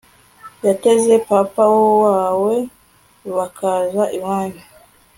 [0.65, 1.63] yateze papa
[2.03, 2.55] wawe
[3.37, 4.63] bakaza iwanyu